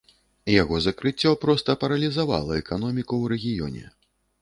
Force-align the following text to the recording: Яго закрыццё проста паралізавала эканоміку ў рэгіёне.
Яго 0.51 0.79
закрыццё 0.85 1.35
проста 1.45 1.77
паралізавала 1.85 2.59
эканоміку 2.65 3.13
ў 3.23 3.25
рэгіёне. 3.37 3.83